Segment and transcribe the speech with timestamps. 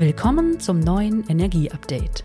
[0.00, 2.24] Willkommen zum neuen Energie-Update.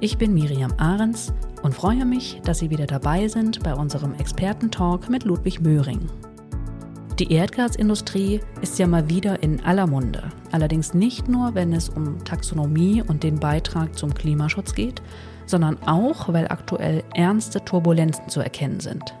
[0.00, 1.30] Ich bin Miriam Ahrens
[1.62, 6.08] und freue mich, dass Sie wieder dabei sind bei unserem Expertentalk mit Ludwig Möhring.
[7.18, 10.30] Die Erdgasindustrie ist ja mal wieder in aller Munde.
[10.52, 15.02] Allerdings nicht nur, wenn es um Taxonomie und den Beitrag zum Klimaschutz geht,
[15.44, 19.14] sondern auch, weil aktuell ernste Turbulenzen zu erkennen sind.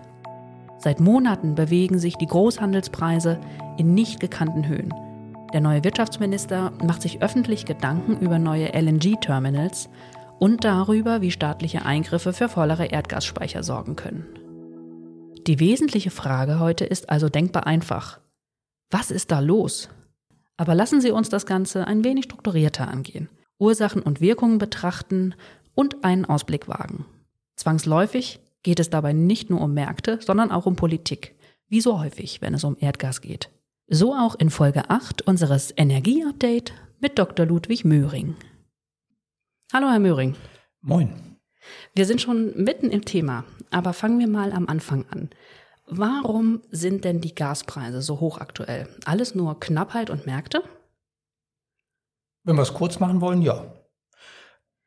[0.78, 3.38] Seit Monaten bewegen sich die Großhandelspreise
[3.76, 4.94] in nicht gekannten Höhen.
[5.52, 9.88] Der neue Wirtschaftsminister macht sich öffentlich Gedanken über neue LNG-Terminals
[10.38, 14.26] und darüber, wie staatliche Eingriffe für vollere Erdgasspeicher sorgen können.
[15.46, 18.20] Die wesentliche Frage heute ist also denkbar einfach.
[18.90, 19.88] Was ist da los?
[20.56, 25.34] Aber lassen Sie uns das Ganze ein wenig strukturierter angehen, Ursachen und Wirkungen betrachten
[25.74, 27.06] und einen Ausblick wagen.
[27.54, 31.36] Zwangsläufig geht es dabei nicht nur um Märkte, sondern auch um Politik,
[31.68, 33.50] wie so häufig, wenn es um Erdgas geht.
[33.88, 37.46] So auch in Folge 8 unseres Energieupdate mit Dr.
[37.46, 38.34] Ludwig Möhring.
[39.72, 40.34] Hallo, Herr Möhring.
[40.80, 41.36] Moin.
[41.94, 45.30] Wir sind schon mitten im Thema, aber fangen wir mal am Anfang an.
[45.86, 48.88] Warum sind denn die Gaspreise so hoch aktuell?
[49.04, 50.64] Alles nur Knappheit und Märkte?
[52.42, 53.72] Wenn wir es kurz machen wollen, ja.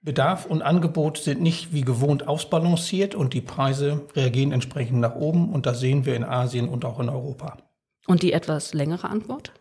[0.01, 5.53] Bedarf und Angebot sind nicht wie gewohnt ausbalanciert und die Preise reagieren entsprechend nach oben
[5.53, 7.68] und das sehen wir in Asien und auch in Europa.
[8.09, 9.51] Und die etwas längere Antwort?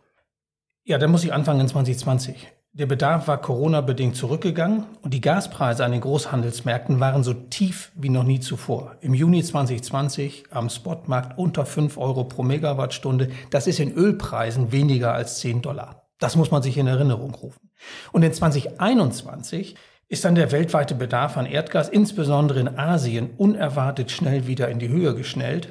[0.83, 2.51] Ja, da muss ich anfangen in 2020.
[2.73, 8.09] Der Bedarf war Corona-bedingt zurückgegangen und die Gaspreise an den Großhandelsmärkten waren so tief wie
[8.09, 8.97] noch nie zuvor.
[9.03, 13.29] Im Juni 2020 am Spotmarkt unter 5 Euro pro Megawattstunde.
[13.51, 16.09] Das ist in Ölpreisen weniger als 10 Dollar.
[16.19, 17.69] Das muss man sich in Erinnerung rufen.
[18.13, 19.77] Und in 2021
[20.09, 24.89] ist dann der weltweite Bedarf an Erdgas, insbesondere in Asien, unerwartet schnell wieder in die
[24.89, 25.69] Höhe geschnellt.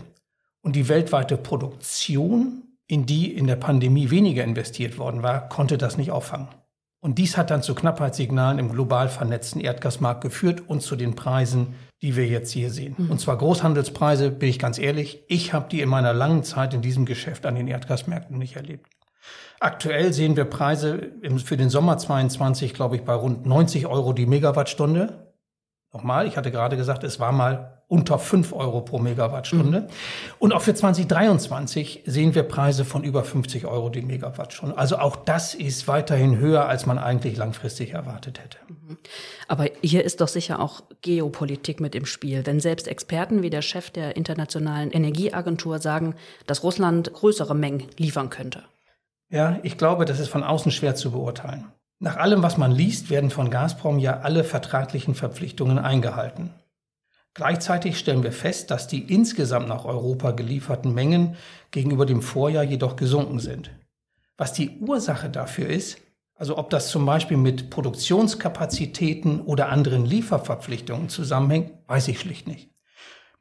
[0.61, 5.97] Und die weltweite Produktion, in die in der Pandemie weniger investiert worden war, konnte das
[5.97, 6.47] nicht auffangen.
[6.99, 11.75] Und dies hat dann zu Knappheitssignalen im global vernetzten Erdgasmarkt geführt und zu den Preisen,
[12.01, 12.95] die wir jetzt hier sehen.
[12.97, 13.11] Mhm.
[13.11, 16.81] Und zwar Großhandelspreise, bin ich ganz ehrlich, ich habe die in meiner langen Zeit in
[16.81, 18.87] diesem Geschäft an den Erdgasmärkten nicht erlebt.
[19.59, 21.11] Aktuell sehen wir Preise
[21.43, 25.26] für den Sommer 22, glaube ich, bei rund 90 Euro die Megawattstunde.
[25.93, 29.81] Nochmal, ich hatte gerade gesagt, es war mal unter 5 Euro pro Megawattstunde.
[29.81, 29.87] Mhm.
[30.39, 34.77] Und auch für 2023 sehen wir Preise von über 50 Euro die Megawattstunde.
[34.77, 38.57] Also auch das ist weiterhin höher, als man eigentlich langfristig erwartet hätte.
[38.67, 38.97] Mhm.
[39.47, 42.43] Aber hier ist doch sicher auch Geopolitik mit im Spiel.
[42.43, 46.15] Denn selbst Experten wie der Chef der Internationalen Energieagentur sagen,
[46.45, 48.63] dass Russland größere Mengen liefern könnte.
[49.29, 51.71] Ja, ich glaube, das ist von außen schwer zu beurteilen.
[51.99, 56.53] Nach allem, was man liest, werden von Gazprom ja alle vertraglichen Verpflichtungen eingehalten.
[57.33, 61.35] Gleichzeitig stellen wir fest, dass die insgesamt nach Europa gelieferten Mengen
[61.71, 63.71] gegenüber dem Vorjahr jedoch gesunken sind.
[64.37, 65.99] Was die Ursache dafür ist,
[66.35, 72.69] also ob das zum Beispiel mit Produktionskapazitäten oder anderen Lieferverpflichtungen zusammenhängt, weiß ich schlicht nicht.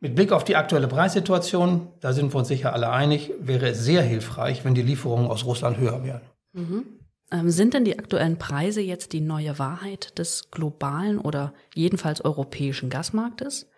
[0.00, 3.84] Mit Blick auf die aktuelle Preissituation, da sind wir uns sicher alle einig, wäre es
[3.84, 6.22] sehr hilfreich, wenn die Lieferungen aus Russland höher wären.
[6.52, 6.95] Mhm.
[7.32, 12.90] Ähm, sind denn die aktuellen Preise jetzt die neue Wahrheit des globalen oder jedenfalls europäischen
[12.90, 13.68] Gasmarktes?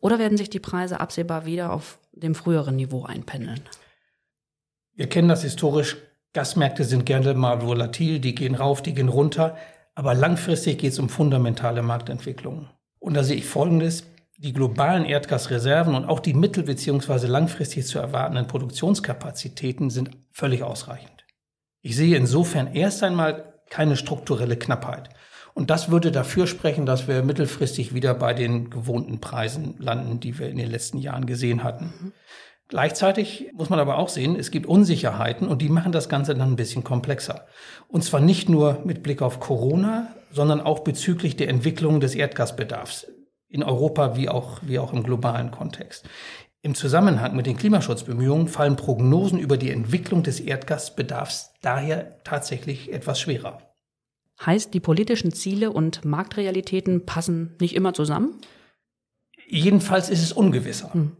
[0.00, 3.60] Oder werden sich die Preise absehbar wieder auf dem früheren Niveau einpendeln?
[4.94, 5.96] Wir kennen das historisch.
[6.32, 9.56] Gasmärkte sind gerne mal volatil, die gehen rauf, die gehen runter.
[9.94, 12.68] Aber langfristig geht es um fundamentale Marktentwicklungen.
[12.98, 14.04] Und da sehe ich Folgendes
[14.36, 17.26] die globalen Erdgasreserven und auch die mittel- bzw.
[17.26, 21.23] langfristig zu erwartenden Produktionskapazitäten sind völlig ausreichend.
[21.84, 25.10] Ich sehe insofern erst einmal keine strukturelle Knappheit.
[25.52, 30.38] Und das würde dafür sprechen, dass wir mittelfristig wieder bei den gewohnten Preisen landen, die
[30.38, 31.92] wir in den letzten Jahren gesehen hatten.
[32.00, 32.12] Mhm.
[32.68, 36.52] Gleichzeitig muss man aber auch sehen, es gibt Unsicherheiten und die machen das Ganze dann
[36.52, 37.46] ein bisschen komplexer.
[37.86, 43.08] Und zwar nicht nur mit Blick auf Corona, sondern auch bezüglich der Entwicklung des Erdgasbedarfs
[43.50, 46.08] in Europa wie auch, wie auch im globalen Kontext.
[46.64, 53.20] Im Zusammenhang mit den Klimaschutzbemühungen fallen Prognosen über die Entwicklung des Erdgasbedarfs daher tatsächlich etwas
[53.20, 53.58] schwerer.
[54.40, 58.40] Heißt, die politischen Ziele und Marktrealitäten passen nicht immer zusammen?
[59.46, 60.94] Jedenfalls ist es ungewisser.
[60.94, 61.18] Hm.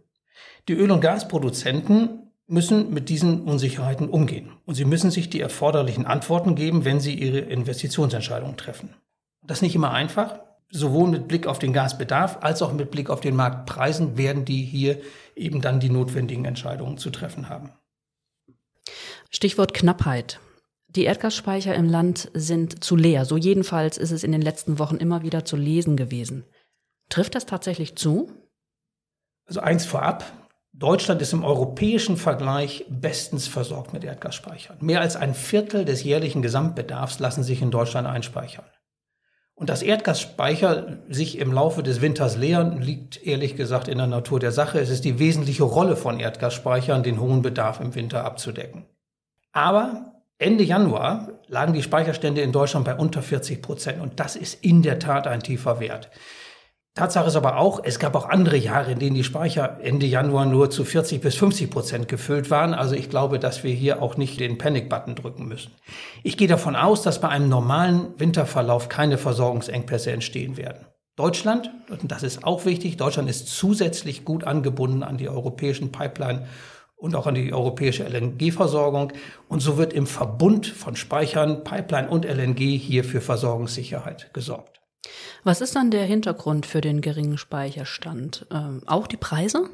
[0.66, 4.48] Die Öl- und Gasproduzenten müssen mit diesen Unsicherheiten umgehen.
[4.64, 8.94] Und sie müssen sich die erforderlichen Antworten geben, wenn sie ihre Investitionsentscheidungen treffen.
[9.42, 10.38] Das ist nicht immer einfach
[10.74, 14.62] sowohl mit Blick auf den Gasbedarf als auch mit Blick auf den Marktpreisen werden die
[14.62, 15.00] hier
[15.36, 17.72] eben dann die notwendigen Entscheidungen zu treffen haben.
[19.30, 20.40] Stichwort Knappheit.
[20.88, 23.24] Die Erdgasspeicher im Land sind zu leer.
[23.24, 26.44] So jedenfalls ist es in den letzten Wochen immer wieder zu lesen gewesen.
[27.08, 28.30] Trifft das tatsächlich zu?
[29.46, 30.24] Also eins vorab.
[30.72, 34.78] Deutschland ist im europäischen Vergleich bestens versorgt mit Erdgasspeichern.
[34.80, 38.64] Mehr als ein Viertel des jährlichen Gesamtbedarfs lassen sich in Deutschland einspeichern.
[39.56, 44.40] Und dass Erdgasspeicher sich im Laufe des Winters leeren, liegt ehrlich gesagt in der Natur
[44.40, 44.80] der Sache.
[44.80, 48.84] Es ist die wesentliche Rolle von Erdgasspeichern, den hohen Bedarf im Winter abzudecken.
[49.52, 54.64] Aber Ende Januar lagen die Speicherstände in Deutschland bei unter 40 Prozent und das ist
[54.64, 56.10] in der Tat ein tiefer Wert.
[56.94, 60.46] Tatsache ist aber auch, es gab auch andere Jahre, in denen die Speicher Ende Januar
[60.46, 62.72] nur zu 40 bis 50 Prozent gefüllt waren.
[62.72, 65.72] Also ich glaube, dass wir hier auch nicht den Panic-Button drücken müssen.
[66.22, 70.86] Ich gehe davon aus, dass bei einem normalen Winterverlauf keine Versorgungsengpässe entstehen werden.
[71.16, 76.46] Deutschland, und das ist auch wichtig, Deutschland ist zusätzlich gut angebunden an die europäischen Pipeline
[76.94, 79.12] und auch an die europäische LNG-Versorgung.
[79.48, 84.83] Und so wird im Verbund von Speichern, Pipeline und LNG hier für Versorgungssicherheit gesorgt.
[85.42, 88.46] Was ist dann der Hintergrund für den geringen Speicherstand?
[88.50, 89.68] Ähm, auch die Preise?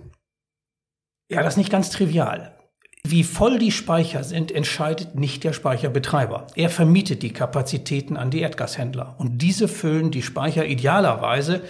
[1.30, 2.56] Ja, das ist nicht ganz trivial.
[3.02, 6.48] Wie voll die Speicher sind, entscheidet nicht der Speicherbetreiber.
[6.54, 9.14] Er vermietet die Kapazitäten an die Erdgashändler.
[9.18, 11.62] Und diese füllen die Speicher idealerweise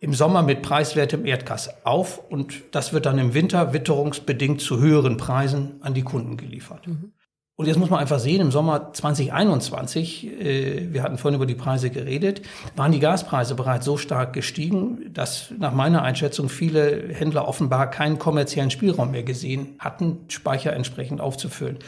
[0.00, 5.18] im Sommer mit preiswertem Erdgas auf und das wird dann im Winter witterungsbedingt zu höheren
[5.18, 6.86] Preisen an die Kunden geliefert.
[6.86, 7.12] Mhm.
[7.60, 11.54] Und jetzt muss man einfach sehen, im Sommer 2021, äh, wir hatten vorhin über die
[11.54, 12.40] Preise geredet,
[12.74, 18.18] waren die Gaspreise bereits so stark gestiegen, dass nach meiner Einschätzung viele Händler offenbar keinen
[18.18, 21.80] kommerziellen Spielraum mehr gesehen hatten, Speicher entsprechend aufzufüllen.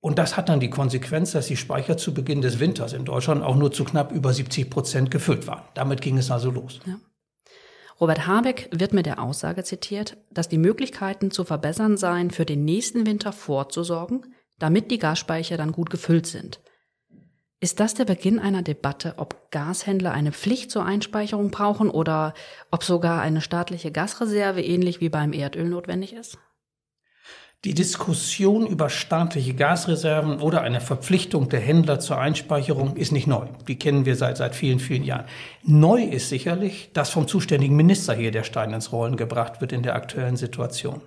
[0.00, 3.42] Und das hat dann die Konsequenz, dass die Speicher zu Beginn des Winters in Deutschland
[3.42, 5.64] auch nur zu knapp über 70 Prozent gefüllt waren.
[5.74, 6.80] Damit ging es also los.
[6.86, 6.94] Ja.
[8.00, 12.64] Robert Habeck wird mit der Aussage zitiert, dass die Möglichkeiten zu verbessern seien, für den
[12.64, 14.22] nächsten Winter vorzusorgen,
[14.60, 16.60] damit die Gasspeicher dann gut gefüllt sind.
[17.62, 22.32] Ist das der Beginn einer Debatte, ob Gashändler eine Pflicht zur Einspeicherung brauchen oder
[22.70, 26.38] ob sogar eine staatliche Gasreserve ähnlich wie beim Erdöl notwendig ist?
[27.66, 33.48] Die Diskussion über staatliche Gasreserven oder eine Verpflichtung der Händler zur Einspeicherung ist nicht neu.
[33.68, 35.26] Die kennen wir seit, seit vielen, vielen Jahren.
[35.62, 39.82] Neu ist sicherlich, dass vom zuständigen Minister hier der Stein ins Rollen gebracht wird in
[39.82, 41.02] der aktuellen Situation.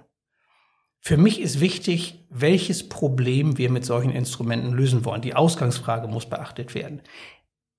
[1.05, 5.21] Für mich ist wichtig, welches Problem wir mit solchen Instrumenten lösen wollen.
[5.21, 7.01] Die Ausgangsfrage muss beachtet werden.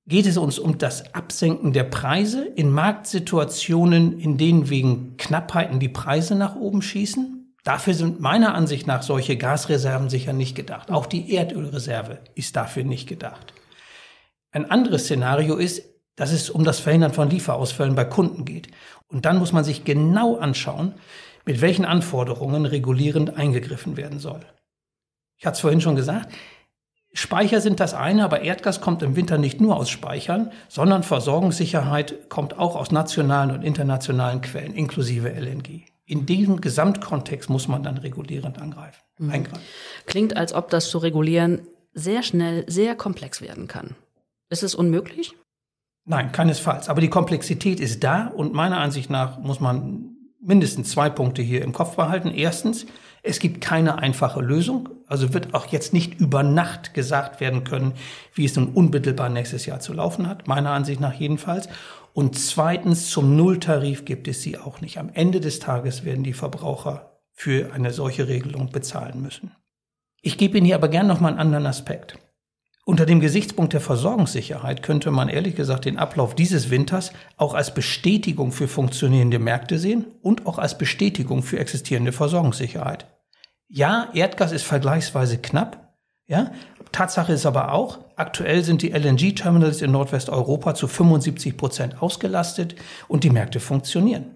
[0.06, 5.88] Geht es uns um das Absenken der Preise in Marktsituationen, in denen wegen Knappheiten die
[5.88, 7.54] Preise nach oben schießen?
[7.64, 10.90] Dafür sind meiner Ansicht nach solche Gasreserven sicher nicht gedacht.
[10.90, 13.54] Auch die Erdölreserve ist dafür nicht gedacht.
[14.50, 15.82] Ein anderes Szenario ist,
[16.14, 18.68] dass es um das Verhindern von Lieferausfällen bei Kunden geht.
[19.08, 20.92] Und dann muss man sich genau anschauen,
[21.44, 24.40] mit welchen Anforderungen regulierend eingegriffen werden soll.
[25.36, 26.32] Ich hatte es vorhin schon gesagt,
[27.12, 32.28] Speicher sind das eine, aber Erdgas kommt im Winter nicht nur aus Speichern, sondern Versorgungssicherheit
[32.28, 35.82] kommt auch aus nationalen und internationalen Quellen, inklusive LNG.
[36.06, 39.30] In diesem Gesamtkontext muss man dann regulierend angreifen, mhm.
[39.30, 39.64] eingreifen.
[40.06, 41.62] Klingt, als ob das zu regulieren
[41.92, 43.94] sehr schnell sehr komplex werden kann.
[44.50, 45.34] Ist es unmöglich?
[46.04, 46.88] Nein, keinesfalls.
[46.88, 50.13] Aber die Komplexität ist da und meiner Ansicht nach muss man
[50.44, 52.30] mindestens zwei Punkte hier im Kopf behalten.
[52.30, 52.86] Erstens,
[53.22, 54.90] es gibt keine einfache Lösung.
[55.06, 57.92] Also wird auch jetzt nicht über Nacht gesagt werden können,
[58.34, 60.46] wie es nun unmittelbar nächstes Jahr zu laufen hat.
[60.46, 61.68] Meiner Ansicht nach jedenfalls.
[62.12, 64.98] Und zweitens, zum Nulltarif gibt es sie auch nicht.
[64.98, 69.50] Am Ende des Tages werden die Verbraucher für eine solche Regelung bezahlen müssen.
[70.22, 72.18] Ich gebe Ihnen hier aber gern noch mal einen anderen Aspekt.
[72.86, 77.72] Unter dem Gesichtspunkt der Versorgungssicherheit könnte man ehrlich gesagt den Ablauf dieses Winters auch als
[77.72, 83.06] Bestätigung für funktionierende Märkte sehen und auch als Bestätigung für existierende Versorgungssicherheit.
[83.68, 85.94] Ja, Erdgas ist vergleichsweise knapp.
[86.26, 86.52] Ja,
[86.92, 92.76] Tatsache ist aber auch, aktuell sind die LNG-Terminals in Nordwesteuropa zu 75 Prozent ausgelastet
[93.08, 94.26] und die Märkte funktionieren.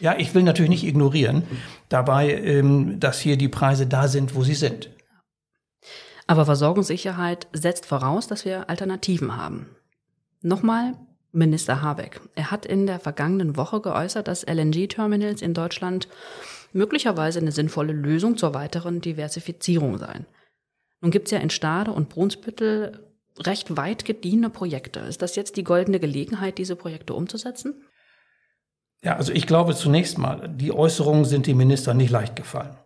[0.00, 1.42] Ja, ich will natürlich nicht ignorieren
[1.90, 4.88] dabei, ähm, dass hier die Preise da sind, wo sie sind.
[6.30, 9.66] Aber Versorgungssicherheit setzt voraus, dass wir Alternativen haben.
[10.42, 10.94] Nochmal
[11.32, 12.20] Minister Habeck.
[12.36, 16.06] Er hat in der vergangenen Woche geäußert, dass LNG-Terminals in Deutschland
[16.72, 20.24] möglicherweise eine sinnvolle Lösung zur weiteren Diversifizierung seien.
[21.00, 23.10] Nun gibt es ja in Stade und Brunsbüttel
[23.40, 25.00] recht weit gediehene Projekte.
[25.00, 27.82] Ist das jetzt die goldene Gelegenheit, diese Projekte umzusetzen?
[29.02, 32.76] Ja, also ich glaube zunächst mal, die Äußerungen sind dem Minister nicht leicht gefallen.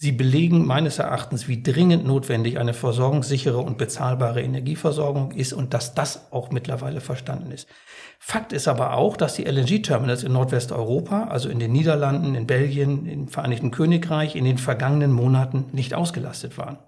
[0.00, 5.92] Sie belegen meines Erachtens, wie dringend notwendig eine versorgungssichere und bezahlbare Energieversorgung ist und dass
[5.92, 7.66] das auch mittlerweile verstanden ist.
[8.20, 13.06] Fakt ist aber auch, dass die LNG-Terminals in Nordwesteuropa, also in den Niederlanden, in Belgien,
[13.06, 16.78] im Vereinigten Königreich, in den vergangenen Monaten nicht ausgelastet waren.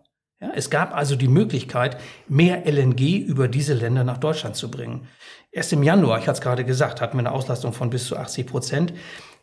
[0.40, 1.96] Ja, es gab also die Möglichkeit,
[2.28, 5.08] mehr LNG über diese Länder nach Deutschland zu bringen.
[5.50, 8.16] Erst im Januar, ich hatte es gerade gesagt, hatten wir eine Auslastung von bis zu
[8.16, 8.92] 80 Prozent.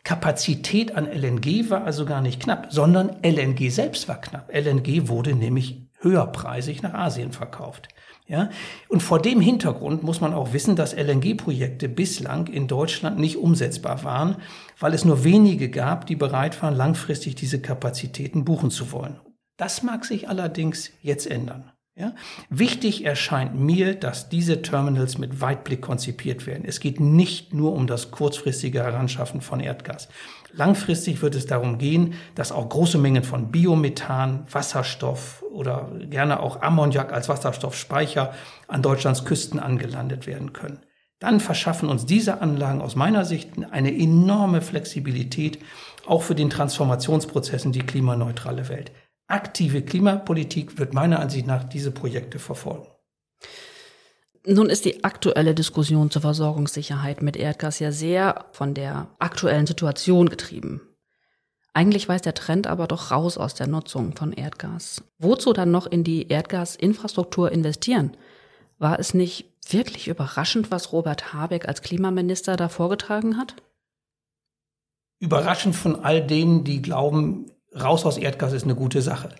[0.08, 4.50] Kapazität an LNG war also gar nicht knapp, sondern LNG selbst war knapp.
[4.50, 7.88] LNG wurde nämlich höherpreisig nach Asien verkauft.
[8.26, 8.48] Ja?
[8.88, 14.02] Und vor dem Hintergrund muss man auch wissen, dass LNG-Projekte bislang in Deutschland nicht umsetzbar
[14.02, 14.36] waren,
[14.78, 19.20] weil es nur wenige gab, die bereit waren, langfristig diese Kapazitäten buchen zu wollen.
[19.58, 21.70] Das mag sich allerdings jetzt ändern.
[21.98, 22.14] Ja?
[22.48, 26.64] Wichtig erscheint mir, dass diese Terminals mit Weitblick konzipiert werden.
[26.64, 30.08] Es geht nicht nur um das kurzfristige Heranschaffen von Erdgas.
[30.52, 36.62] Langfristig wird es darum gehen, dass auch große Mengen von Biomethan, Wasserstoff oder gerne auch
[36.62, 38.32] Ammoniak als Wasserstoffspeicher
[38.68, 40.78] an Deutschlands Küsten angelandet werden können.
[41.18, 45.58] Dann verschaffen uns diese Anlagen aus meiner Sicht eine enorme Flexibilität,
[46.06, 48.92] auch für den Transformationsprozess in die klimaneutrale Welt.
[49.28, 52.88] Aktive Klimapolitik wird meiner Ansicht nach diese Projekte verfolgen.
[54.46, 60.30] Nun ist die aktuelle Diskussion zur Versorgungssicherheit mit Erdgas ja sehr von der aktuellen Situation
[60.30, 60.80] getrieben.
[61.74, 65.04] Eigentlich weist der Trend aber doch raus aus der Nutzung von Erdgas.
[65.18, 68.16] Wozu dann noch in die Erdgasinfrastruktur investieren?
[68.78, 73.56] War es nicht wirklich überraschend, was Robert Habeck als Klimaminister da vorgetragen hat?
[75.20, 77.50] Überraschend von all denen, die glauben,
[77.82, 79.30] raus aus Erdgas ist eine gute Sache.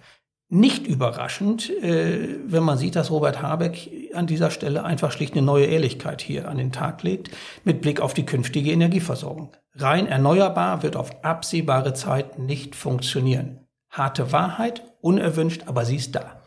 [0.50, 5.42] Nicht überraschend, äh, wenn man sieht, dass Robert Habeck an dieser Stelle einfach schlicht eine
[5.42, 7.30] neue Ehrlichkeit hier an den Tag legt,
[7.64, 9.54] mit Blick auf die künftige Energieversorgung.
[9.74, 13.66] Rein erneuerbar wird auf absehbare Zeit nicht funktionieren.
[13.90, 16.42] Harte Wahrheit, unerwünscht, aber sie ist da.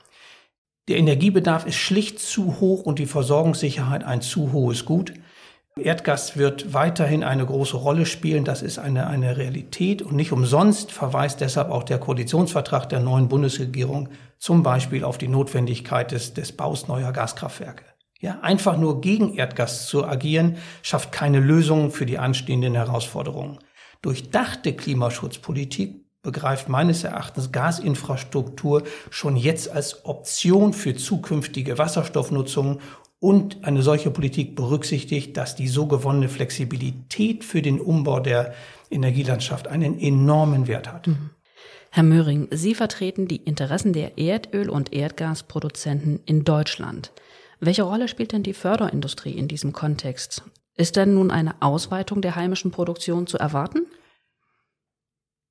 [0.88, 5.14] Der Energiebedarf ist schlicht zu hoch und die Versorgungssicherheit ein zu hohes Gut.
[5.80, 8.44] Erdgas wird weiterhin eine große Rolle spielen.
[8.44, 10.02] Das ist eine, eine Realität.
[10.02, 15.30] Und nicht umsonst verweist deshalb auch der Koalitionsvertrag der neuen Bundesregierung zum Beispiel auf die
[15.30, 17.86] Notwendigkeit des, des Baus neuer Gaskraftwerke.
[18.20, 23.58] Ja, einfach nur gegen Erdgas zu agieren, schafft keine Lösung für die anstehenden Herausforderungen.
[24.02, 32.80] Durchdachte Klimaschutzpolitik begreift meines Erachtens Gasinfrastruktur schon jetzt als Option für zukünftige Wasserstoffnutzung
[33.22, 38.54] und eine solche Politik berücksichtigt, dass die so gewonnene Flexibilität für den Umbau der
[38.90, 41.08] Energielandschaft einen enormen Wert hat.
[41.08, 41.30] Mhm.
[41.92, 47.12] Herr Möhring, Sie vertreten die Interessen der Erdöl- und Erdgasproduzenten in Deutschland.
[47.60, 50.44] Welche Rolle spielt denn die Förderindustrie in diesem Kontext?
[50.76, 53.86] Ist denn nun eine Ausweitung der heimischen Produktion zu erwarten?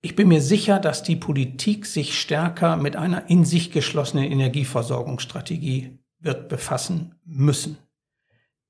[0.02, 6.00] Ich bin mir sicher, dass die Politik sich stärker mit einer in sich geschlossenen Energieversorgungsstrategie
[6.20, 7.78] wird befassen müssen.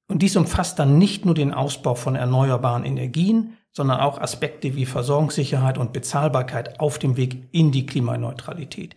[0.09, 4.87] Und dies umfasst dann nicht nur den Ausbau von erneuerbaren Energien, sondern auch Aspekte wie
[4.87, 8.95] Versorgungssicherheit und Bezahlbarkeit auf dem Weg in die Klimaneutralität.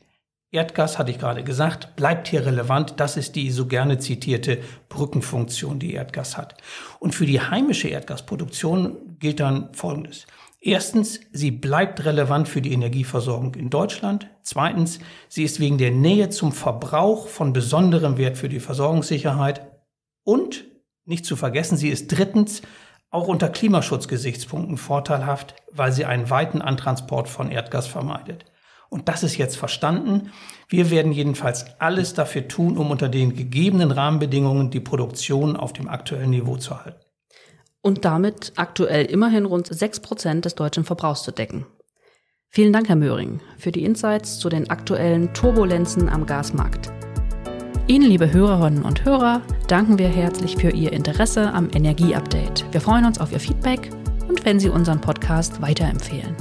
[0.53, 2.95] Erdgas, hatte ich gerade gesagt, bleibt hier relevant.
[2.97, 6.55] Das ist die so gerne zitierte Brückenfunktion, die Erdgas hat.
[6.99, 10.27] Und für die heimische Erdgasproduktion gilt dann Folgendes.
[10.65, 14.29] Erstens, sie bleibt relevant für die Energieversorgung in Deutschland.
[14.43, 19.67] Zweitens, sie ist wegen der Nähe zum Verbrauch von besonderem Wert für die Versorgungssicherheit.
[20.23, 20.63] Und,
[21.03, 22.61] nicht zu vergessen, sie ist drittens
[23.09, 28.45] auch unter Klimaschutzgesichtspunkten vorteilhaft, weil sie einen weiten Antransport von Erdgas vermeidet.
[28.87, 30.31] Und das ist jetzt verstanden.
[30.69, 35.89] Wir werden jedenfalls alles dafür tun, um unter den gegebenen Rahmenbedingungen die Produktion auf dem
[35.89, 37.02] aktuellen Niveau zu halten
[37.83, 41.67] und damit aktuell immerhin rund 6 Prozent des deutschen Verbrauchs zu decken.
[42.49, 46.91] Vielen Dank, Herr Möhring, für die Insights zu den aktuellen Turbulenzen am Gasmarkt.
[47.87, 52.65] Ihnen, liebe Hörerinnen und Hörer, danken wir herzlich für Ihr Interesse am Energieupdate.
[52.71, 53.89] Wir freuen uns auf Ihr Feedback
[54.29, 56.35] und wenn Sie unseren Podcast weiterempfehlen.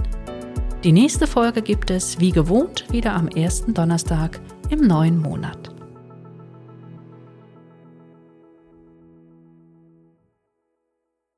[0.85, 5.72] Die nächste Folge gibt es, wie gewohnt, wieder am ersten Donnerstag im neuen Monat.